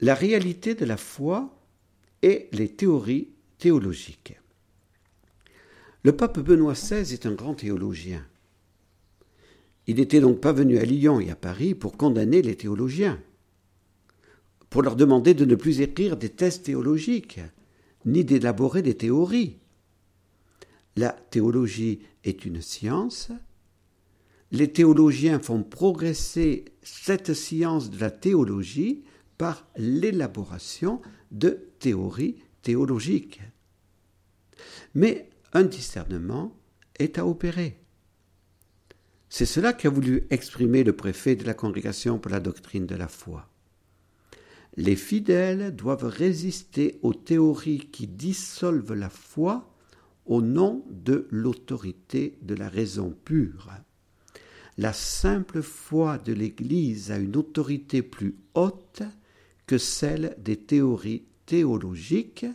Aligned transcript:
la 0.00 0.14
réalité 0.14 0.74
de 0.74 0.84
la 0.84 0.96
foi 0.96 1.56
et 2.22 2.48
les 2.52 2.68
théories 2.68 3.28
théologiques. 3.58 4.38
Le 6.02 6.14
pape 6.14 6.38
Benoît 6.38 6.74
XVI 6.74 7.12
est 7.12 7.26
un 7.26 7.34
grand 7.34 7.54
théologien. 7.54 8.24
Il 9.86 9.96
n'était 9.96 10.20
donc 10.20 10.40
pas 10.40 10.52
venu 10.52 10.78
à 10.78 10.84
Lyon 10.84 11.20
et 11.20 11.30
à 11.30 11.36
Paris 11.36 11.74
pour 11.74 11.96
condamner 11.96 12.42
les 12.42 12.56
théologiens, 12.56 13.20
pour 14.70 14.82
leur 14.82 14.96
demander 14.96 15.34
de 15.34 15.44
ne 15.44 15.54
plus 15.54 15.80
écrire 15.80 16.16
des 16.16 16.28
thèses 16.28 16.62
théologiques, 16.62 17.40
ni 18.04 18.24
d'élaborer 18.24 18.82
des 18.82 18.96
théories. 18.96 19.58
La 20.96 21.10
théologie 21.10 22.00
est 22.24 22.44
une 22.44 22.60
science. 22.62 23.30
Les 24.50 24.72
théologiens 24.72 25.40
font 25.40 25.62
progresser 25.62 26.66
cette 26.82 27.34
science 27.34 27.90
de 27.90 28.00
la 28.00 28.10
théologie 28.10 29.02
par 29.38 29.66
l'élaboration 29.76 31.00
de 31.30 31.68
théories 31.78 32.36
théologiques. 32.62 33.40
Mais 34.94 35.28
un 35.52 35.64
discernement 35.64 36.56
est 36.98 37.18
à 37.18 37.26
opérer. 37.26 37.78
C'est 39.28 39.46
cela 39.46 39.72
qu'a 39.72 39.90
voulu 39.90 40.26
exprimer 40.30 40.84
le 40.84 40.94
préfet 40.94 41.36
de 41.36 41.44
la 41.44 41.54
Congrégation 41.54 42.18
pour 42.18 42.30
la 42.30 42.40
doctrine 42.40 42.86
de 42.86 42.94
la 42.94 43.08
foi. 43.08 43.48
Les 44.76 44.96
fidèles 44.96 45.74
doivent 45.74 46.04
résister 46.04 46.98
aux 47.02 47.14
théories 47.14 47.88
qui 47.90 48.06
dissolvent 48.06 48.94
la 48.94 49.10
foi 49.10 49.72
au 50.26 50.42
nom 50.42 50.84
de 50.90 51.26
l'autorité 51.30 52.38
de 52.42 52.54
la 52.54 52.68
raison 52.68 53.14
pure. 53.24 53.70
La 54.78 54.92
simple 54.92 55.62
foi 55.62 56.18
de 56.18 56.32
l'Église 56.32 57.10
a 57.10 57.16
une 57.16 57.36
autorité 57.36 58.02
plus 58.02 58.36
haute 58.54 59.02
que 59.66 59.78
celle 59.78 60.36
des 60.38 60.56
théories 60.56 61.24
théologiques, 61.46 62.46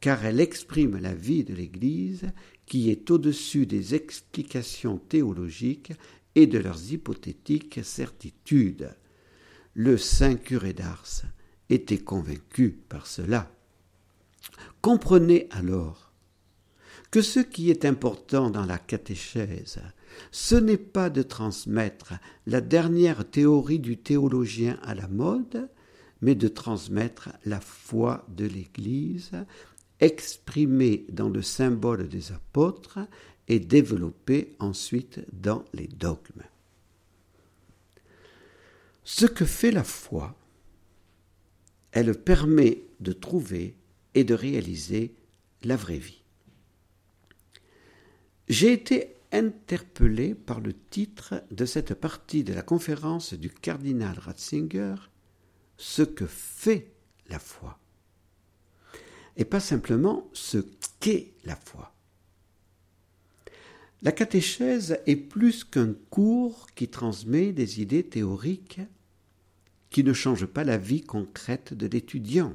car 0.00 0.24
elle 0.24 0.40
exprime 0.40 0.98
la 0.98 1.14
vie 1.14 1.44
de 1.44 1.54
l'Église 1.54 2.26
qui 2.66 2.90
est 2.90 3.10
au-dessus 3.10 3.66
des 3.66 3.94
explications 3.94 4.98
théologiques 4.98 5.92
et 6.34 6.46
de 6.46 6.58
leurs 6.58 6.92
hypothétiques 6.92 7.80
certitudes. 7.82 8.90
Le 9.74 9.96
saint 9.96 10.36
curé 10.36 10.72
d'Ars 10.72 11.22
était 11.70 11.98
convaincu 11.98 12.70
par 12.88 13.06
cela. 13.06 13.50
Comprenez 14.80 15.48
alors 15.50 16.12
que 17.10 17.22
ce 17.22 17.40
qui 17.40 17.70
est 17.70 17.84
important 17.84 18.50
dans 18.50 18.64
la 18.64 18.78
catéchèse, 18.78 19.80
ce 20.30 20.54
n'est 20.54 20.78
pas 20.78 21.10
de 21.10 21.22
transmettre 21.22 22.14
la 22.46 22.60
dernière 22.60 23.28
théorie 23.28 23.78
du 23.78 23.98
théologien 23.98 24.78
à 24.82 24.94
la 24.94 25.08
mode, 25.08 25.68
mais 26.22 26.34
de 26.34 26.48
transmettre 26.48 27.30
la 27.44 27.60
foi 27.60 28.24
de 28.28 28.46
l'Église 28.46 29.32
exprimé 30.00 31.04
dans 31.10 31.28
le 31.28 31.42
symbole 31.42 32.08
des 32.08 32.32
apôtres 32.32 32.98
et 33.48 33.60
développé 33.60 34.56
ensuite 34.58 35.20
dans 35.32 35.64
les 35.74 35.86
dogmes. 35.86 36.42
Ce 39.04 39.26
que 39.26 39.44
fait 39.44 39.70
la 39.72 39.84
foi, 39.84 40.36
elle 41.92 42.14
permet 42.14 42.82
de 43.00 43.12
trouver 43.12 43.76
et 44.14 44.24
de 44.24 44.34
réaliser 44.34 45.14
la 45.64 45.76
vraie 45.76 45.98
vie. 45.98 46.22
J'ai 48.48 48.72
été 48.72 49.16
interpellé 49.30 50.34
par 50.34 50.60
le 50.60 50.72
titre 50.72 51.42
de 51.50 51.64
cette 51.64 51.94
partie 51.94 52.44
de 52.44 52.52
la 52.52 52.62
conférence 52.62 53.34
du 53.34 53.50
cardinal 53.50 54.18
Ratzinger, 54.18 54.94
Ce 55.76 56.02
que 56.02 56.26
fait 56.26 56.92
la 57.28 57.38
foi 57.38 57.78
et 59.36 59.44
pas 59.44 59.60
simplement 59.60 60.28
ce 60.32 60.58
qu'est 61.00 61.32
la 61.44 61.56
foi. 61.56 61.94
La 64.02 64.12
catéchèse 64.12 64.98
est 65.06 65.16
plus 65.16 65.64
qu'un 65.64 65.94
cours 66.10 66.66
qui 66.74 66.88
transmet 66.88 67.52
des 67.52 67.80
idées 67.80 68.02
théoriques 68.02 68.80
qui 69.90 70.02
ne 70.02 70.12
changent 70.12 70.46
pas 70.46 70.64
la 70.64 70.78
vie 70.78 71.02
concrète 71.02 71.74
de 71.74 71.86
l'étudiant. 71.86 72.54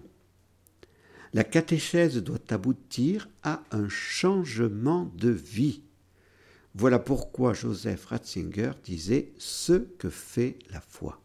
La 1.34 1.44
catéchèse 1.44 2.18
doit 2.18 2.40
aboutir 2.50 3.30
à 3.44 3.64
un 3.72 3.88
changement 3.90 5.12
de 5.16 5.30
vie. 5.30 5.82
Voilà 6.74 7.00
pourquoi 7.00 7.54
Joseph 7.54 8.06
Ratzinger 8.06 8.72
disait 8.84 9.32
ce 9.38 9.74
que 9.74 10.10
fait 10.10 10.60
la 10.70 10.82
foi. 10.82 11.22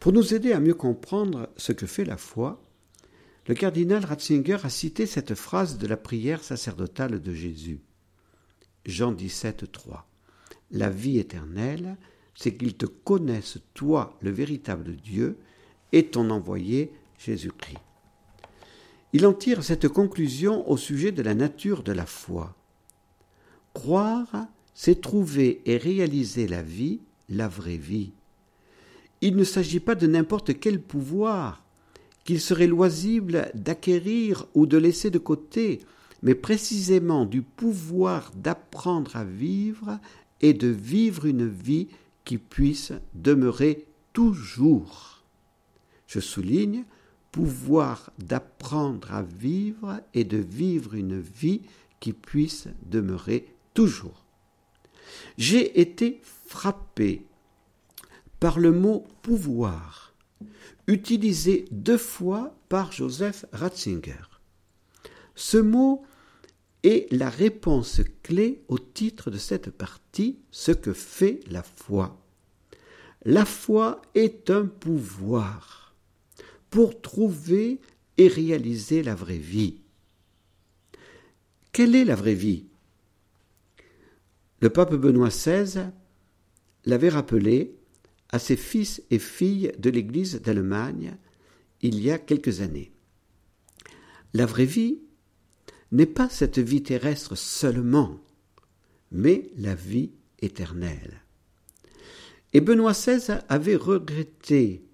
Pour 0.00 0.12
nous 0.12 0.34
aider 0.34 0.52
à 0.52 0.60
mieux 0.60 0.74
comprendre 0.74 1.48
ce 1.56 1.72
que 1.72 1.86
fait 1.86 2.04
la 2.04 2.16
foi, 2.16 2.62
le 3.46 3.54
cardinal 3.54 4.04
Ratzinger 4.04 4.58
a 4.64 4.70
cité 4.70 5.06
cette 5.06 5.34
phrase 5.34 5.78
de 5.78 5.86
la 5.86 5.96
prière 5.96 6.42
sacerdotale 6.42 7.22
de 7.22 7.32
Jésus. 7.32 7.80
Jean 8.84 9.12
17, 9.12 9.70
3. 9.70 10.08
La 10.72 10.90
vie 10.90 11.18
éternelle, 11.18 11.96
c'est 12.34 12.54
qu'ils 12.56 12.76
te 12.76 12.86
connaissent, 12.86 13.58
toi, 13.74 14.16
le 14.20 14.30
véritable 14.30 14.96
Dieu, 14.96 15.38
et 15.92 16.06
ton 16.06 16.30
envoyé, 16.30 16.92
Jésus-Christ. 17.18 17.78
Il 19.12 19.26
en 19.26 19.32
tire 19.32 19.64
cette 19.64 19.88
conclusion 19.88 20.68
au 20.68 20.76
sujet 20.76 21.12
de 21.12 21.22
la 21.22 21.34
nature 21.34 21.82
de 21.82 21.92
la 21.92 22.06
foi. 22.06 22.54
Croire, 23.72 24.48
c'est 24.74 25.00
trouver 25.00 25.62
et 25.64 25.78
réaliser 25.78 26.46
la 26.48 26.62
vie, 26.62 27.00
la 27.28 27.48
vraie 27.48 27.76
vie. 27.76 28.12
Il 29.20 29.36
ne 29.36 29.44
s'agit 29.44 29.80
pas 29.80 29.94
de 29.94 30.06
n'importe 30.06 30.58
quel 30.58 30.80
pouvoir, 30.80 31.62
qu'il 32.24 32.40
serait 32.40 32.66
loisible 32.66 33.50
d'acquérir 33.54 34.46
ou 34.54 34.66
de 34.66 34.76
laisser 34.76 35.10
de 35.10 35.18
côté, 35.18 35.80
mais 36.22 36.34
précisément 36.34 37.24
du 37.24 37.42
pouvoir 37.42 38.32
d'apprendre 38.34 39.16
à 39.16 39.24
vivre 39.24 39.98
et 40.40 40.52
de 40.52 40.68
vivre 40.68 41.26
une 41.26 41.48
vie 41.48 41.88
qui 42.24 42.38
puisse 42.38 42.92
demeurer 43.14 43.86
toujours. 44.12 45.22
Je 46.06 46.20
souligne 46.20 46.84
pouvoir 47.30 48.10
d'apprendre 48.18 49.12
à 49.12 49.22
vivre 49.22 50.00
et 50.14 50.24
de 50.24 50.38
vivre 50.38 50.94
une 50.94 51.20
vie 51.20 51.62
qui 52.00 52.12
puisse 52.12 52.68
demeurer 52.90 53.46
toujours. 53.74 54.24
J'ai 55.36 55.80
été 55.80 56.20
frappé 56.22 57.26
par 58.40 58.58
le 58.58 58.72
mot 58.72 59.06
pouvoir 59.22 60.06
utilisé 60.86 61.64
deux 61.70 61.98
fois 61.98 62.54
par 62.68 62.92
Joseph 62.92 63.44
Ratzinger. 63.52 64.40
Ce 65.34 65.58
mot 65.58 66.04
est 66.82 67.12
la 67.12 67.28
réponse 67.28 68.00
clé 68.22 68.62
au 68.68 68.78
titre 68.78 69.30
de 69.30 69.38
cette 69.38 69.70
partie, 69.70 70.38
ce 70.50 70.72
que 70.72 70.92
fait 70.92 71.40
la 71.50 71.62
foi. 71.62 72.22
La 73.24 73.44
foi 73.44 74.00
est 74.14 74.50
un 74.50 74.66
pouvoir 74.66 75.94
pour 76.70 77.00
trouver 77.00 77.80
et 78.18 78.28
réaliser 78.28 79.02
la 79.02 79.14
vraie 79.14 79.36
vie. 79.36 79.80
Quelle 81.72 81.94
est 81.96 82.04
la 82.04 82.14
vraie 82.14 82.34
vie? 82.34 82.66
Le 84.60 84.70
pape 84.70 84.94
Benoît 84.94 85.28
XVI 85.28 85.90
l'avait 86.84 87.08
rappelé 87.08 87.76
à 88.30 88.38
ses 88.38 88.56
fils 88.56 89.02
et 89.10 89.18
filles 89.18 89.72
de 89.78 89.90
l'Église 89.90 90.40
d'Allemagne 90.40 91.16
il 91.82 92.00
y 92.00 92.10
a 92.10 92.18
quelques 92.18 92.60
années. 92.60 92.92
La 94.34 94.46
vraie 94.46 94.64
vie 94.64 95.00
n'est 95.92 96.06
pas 96.06 96.28
cette 96.28 96.58
vie 96.58 96.82
terrestre 96.82 97.36
seulement, 97.36 98.20
mais 99.12 99.50
la 99.56 99.74
vie 99.74 100.12
éternelle. 100.40 101.22
Et 102.52 102.60
Benoît 102.60 102.92
XVI 102.92 103.38
avait 103.48 103.76
regretté 103.76 104.84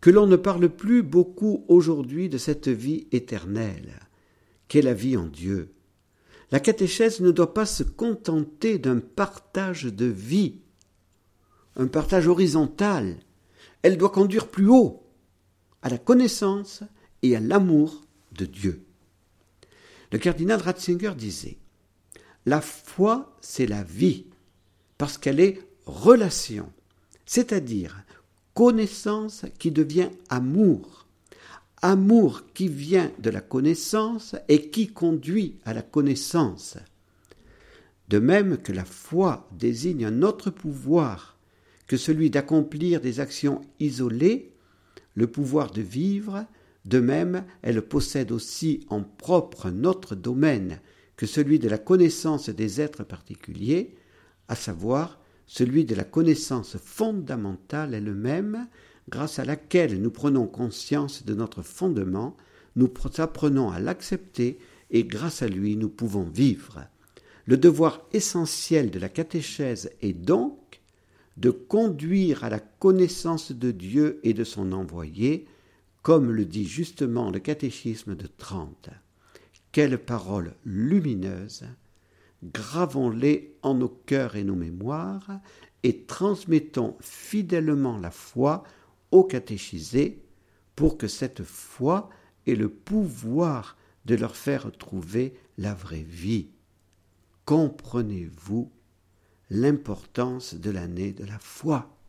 que 0.00 0.10
l'on 0.10 0.26
ne 0.26 0.36
parle 0.36 0.68
plus 0.68 1.02
beaucoup 1.02 1.64
aujourd'hui 1.68 2.28
de 2.28 2.38
cette 2.38 2.68
vie 2.68 3.06
éternelle, 3.12 4.00
qu'est 4.68 4.82
la 4.82 4.94
vie 4.94 5.16
en 5.16 5.26
Dieu. 5.26 5.74
La 6.50 6.60
catéchèse 6.60 7.20
ne 7.20 7.30
doit 7.30 7.54
pas 7.54 7.66
se 7.66 7.82
contenter 7.82 8.78
d'un 8.78 8.98
partage 9.00 9.84
de 9.84 10.06
vie 10.06 10.60
un 11.76 11.86
partage 11.86 12.28
horizontal. 12.28 13.16
Elle 13.82 13.96
doit 13.96 14.10
conduire 14.10 14.48
plus 14.48 14.68
haut, 14.68 15.02
à 15.82 15.88
la 15.88 15.98
connaissance 15.98 16.82
et 17.22 17.36
à 17.36 17.40
l'amour 17.40 18.02
de 18.32 18.44
Dieu. 18.44 18.84
Le 20.12 20.18
cardinal 20.18 20.60
Ratzinger 20.60 21.12
disait 21.16 21.58
La 22.46 22.60
foi, 22.60 23.36
c'est 23.40 23.66
la 23.66 23.82
vie, 23.82 24.26
parce 24.98 25.18
qu'elle 25.18 25.40
est 25.40 25.60
relation, 25.86 26.72
c'est-à-dire 27.26 28.02
connaissance 28.54 29.46
qui 29.58 29.70
devient 29.70 30.10
amour, 30.28 31.06
amour 31.80 32.42
qui 32.52 32.68
vient 32.68 33.10
de 33.18 33.30
la 33.30 33.40
connaissance 33.40 34.36
et 34.48 34.70
qui 34.70 34.88
conduit 34.88 35.58
à 35.64 35.72
la 35.72 35.82
connaissance. 35.82 36.76
De 38.08 38.18
même 38.18 38.58
que 38.58 38.72
la 38.72 38.84
foi 38.84 39.48
désigne 39.52 40.04
un 40.04 40.22
autre 40.22 40.50
pouvoir 40.50 41.38
que 41.90 41.96
celui 41.96 42.30
d'accomplir 42.30 43.00
des 43.00 43.18
actions 43.18 43.62
isolées 43.80 44.52
le 45.16 45.26
pouvoir 45.26 45.72
de 45.72 45.82
vivre, 45.82 46.46
de 46.84 47.00
même 47.00 47.44
elle 47.62 47.82
possède 47.82 48.30
aussi 48.30 48.86
en 48.90 49.02
propre 49.02 49.70
notre 49.70 50.14
domaine 50.14 50.78
que 51.16 51.26
celui 51.26 51.58
de 51.58 51.68
la 51.68 51.78
connaissance 51.78 52.48
des 52.48 52.80
êtres 52.80 53.02
particuliers, 53.02 53.96
à 54.46 54.54
savoir 54.54 55.20
celui 55.46 55.84
de 55.84 55.96
la 55.96 56.04
connaissance 56.04 56.76
fondamentale 56.76 57.92
elle-même, 57.92 58.68
grâce 59.08 59.40
à 59.40 59.44
laquelle 59.44 60.00
nous 60.00 60.12
prenons 60.12 60.46
conscience 60.46 61.24
de 61.24 61.34
notre 61.34 61.62
fondement, 61.62 62.36
nous 62.76 62.88
apprenons 63.18 63.68
à 63.68 63.80
l'accepter 63.80 64.60
et 64.92 65.02
grâce 65.02 65.42
à 65.42 65.48
lui 65.48 65.76
nous 65.76 65.88
pouvons 65.88 66.30
vivre. 66.30 66.84
Le 67.46 67.56
devoir 67.56 68.06
essentiel 68.12 68.92
de 68.92 69.00
la 69.00 69.08
catéchèse 69.08 69.90
est 70.02 70.12
donc 70.12 70.59
de 71.40 71.50
conduire 71.50 72.44
à 72.44 72.50
la 72.50 72.60
connaissance 72.60 73.50
de 73.50 73.70
Dieu 73.70 74.20
et 74.22 74.34
de 74.34 74.44
son 74.44 74.72
envoyé, 74.72 75.46
comme 76.02 76.30
le 76.30 76.44
dit 76.44 76.66
justement 76.66 77.30
le 77.30 77.38
catéchisme 77.38 78.14
de 78.14 78.26
Trente. 78.26 78.90
Quelles 79.72 79.98
paroles 79.98 80.54
lumineuses 80.66 81.64
Gravons-les 82.42 83.56
en 83.62 83.74
nos 83.74 83.88
cœurs 83.88 84.36
et 84.36 84.44
nos 84.44 84.54
mémoires 84.54 85.40
et 85.82 86.02
transmettons 86.02 86.96
fidèlement 87.00 87.96
la 87.96 88.10
foi 88.10 88.64
aux 89.10 89.24
catéchisés 89.24 90.22
pour 90.76 90.98
que 90.98 91.08
cette 91.08 91.42
foi 91.42 92.10
ait 92.46 92.54
le 92.54 92.68
pouvoir 92.68 93.78
de 94.04 94.14
leur 94.14 94.36
faire 94.36 94.70
trouver 94.72 95.34
la 95.56 95.72
vraie 95.72 96.06
vie. 96.06 96.48
Comprenez-vous 97.46 98.70
l'importance 99.50 100.54
de 100.54 100.70
l'année 100.70 101.12
de 101.12 101.24
la 101.24 101.38
foi 101.38 101.99